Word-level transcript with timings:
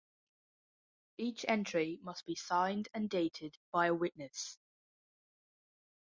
Each 1.19 1.45
entry 1.47 1.99
must 2.01 2.25
be 2.25 2.33
signed 2.33 2.89
and 2.91 3.07
dated 3.07 3.59
by 3.71 3.85
a 3.85 3.93
witness. 3.93 4.57